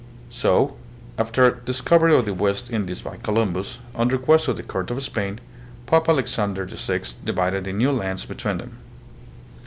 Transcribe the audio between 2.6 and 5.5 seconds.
Indies by Columbus, on request of the Court of Spain,